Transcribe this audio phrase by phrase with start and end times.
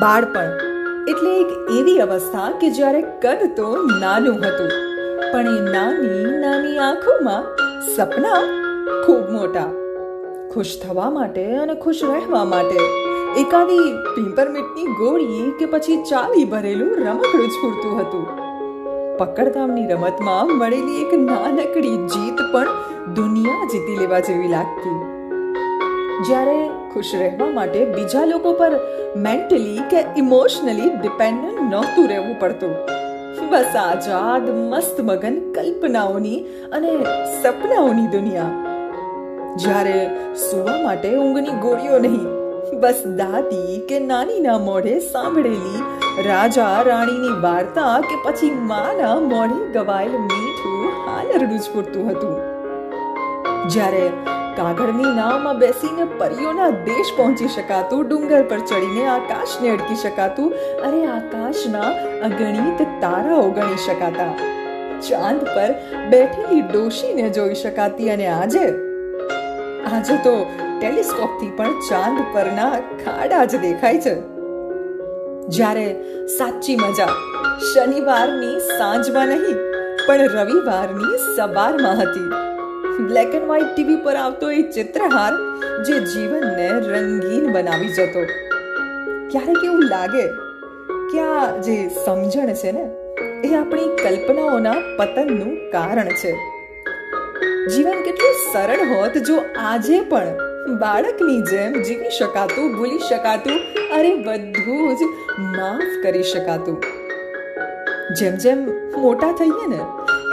[0.00, 0.52] બાળપણ
[1.08, 4.70] એટલે એક એવી અવસ્થા કે જ્યારે કદ તો નાનું હતું.
[5.32, 7.44] પણ એ નાની નાની આંખોમાં
[7.96, 8.40] સપના
[9.06, 9.66] ખૂબ મોટા.
[10.54, 12.76] ખુશ થવા માટે અને ખુશ રહેવા માટે
[13.40, 18.26] એકાદી પિંપરમિટની ગોળી કે પછી ચાવી ભરેલું રમકડું જ પૂરતું હતું.
[19.18, 22.68] પકડધામની રમતમાં મળેલી એક નાનકડી જીત પણ
[23.14, 24.98] દુનિયા જીતી લેવા જેવી લાગતી.
[26.22, 28.72] જ્યારે ખુશ રહેવા માટે બીજા લોકો પર
[29.16, 32.74] મેન્ટલી કે ઇમોશનલી ડિપેન્ડન્ટ નહોતું રહેવું પડતું.
[33.50, 36.40] બસ આઝાદ, મસ્ત મગન કલ્પનાઓની
[36.72, 36.90] અને
[37.42, 38.50] સપનાઓની દુનિયા.
[39.56, 39.96] જ્યારે
[40.40, 42.26] સુવા માટે ઊંઘની ગોળીઓ નહીં,
[42.80, 45.82] બસ દાદી કે નાનીના મોઢે સાંભળેલી
[46.28, 52.36] રાજા રાણીની વાર્તા કે પછી માના મોઢે ગવાયેલ મીઠું હાલરડું જ પૂરતું હતું.
[53.68, 54.04] જ્યારે
[54.56, 60.54] કાગળની નાવમાં બેસીને પરીઓના દેશ પહોંચી શકાતું, ડુંગર પર ચડીને આકાશને અડકી શકાતું,
[60.86, 61.90] અરે આકાશના
[62.28, 64.32] અગણિત તારાઓ ગણી શકાતા.
[65.08, 65.70] ચાંદ પર
[66.14, 68.66] બેઠેલી ડોશીને જોઈ શકાતી અને આજે
[69.92, 70.34] આજે તો
[70.80, 74.14] ટેલિસ્કોપથી પણ ચાંદ પરના ખાડા જ દેખાય છે.
[75.56, 75.88] જ્યારે
[76.36, 77.10] સાચી મજા
[77.70, 79.58] શનિવારની સાંજમાં નહીં,
[80.06, 82.30] પણ રવિવારની સવારમાં હતી.
[83.00, 85.32] બ્લેક એન્ડ વ્હાઇટ ટીવી પર આવતો એ ચિત્રહાર
[85.84, 88.20] જે જીવનને રંગીન બનાવી જતો.
[89.30, 90.26] ક્યારેક એવું લાગે
[91.12, 92.84] કે આ જે સમજણ છે ને,
[93.44, 96.32] એ આપણી કલ્પનાઓના પતનનું કારણ છે.
[97.66, 100.26] જીવન કેટલું સરળ હોત જો આજે પણ
[100.78, 103.58] બાળકની જેમ જીવી શકાતું, ભૂલી શકાતું,
[103.98, 105.02] અરે બધું જ
[105.38, 106.82] માફ કરી શકાતું.
[108.14, 108.58] જેમ જેમ
[108.98, 109.80] મોટા થઈએ ને,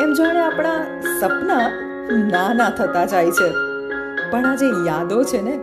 [0.04, 3.50] એમ જાણે આપણા સપના નાના થતા જાય છે.
[4.32, 5.60] પણ આ જે યાદો છે ને?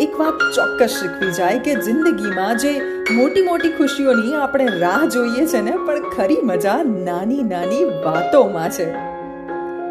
[0.00, 5.60] એક વાત ચોક્કસ શીખવી જાય કે જિંદગીમાં જે મોટી મોટી ખુશીઓની આપણે રાહ જોઈએ છે
[5.60, 8.90] ને, પણ ખરી મજા નાની નાની વાતોમાં છે.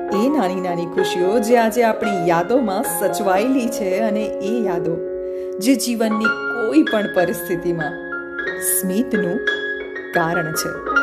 [0.09, 4.97] એ નાની નાની ખુશીઓ જે આજે આપણી યાદોમાં સચવાયેલી છે અને એ યાદો
[5.59, 7.91] જે જીવનની કોઈ પણ પરિસ્થિતિમાં
[8.61, 9.39] સ્મિતનું
[10.13, 10.99] કારણ છે.